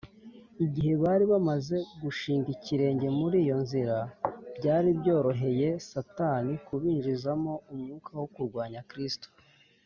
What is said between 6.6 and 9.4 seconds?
kubinjizamo umwuka wo kurwanya kristo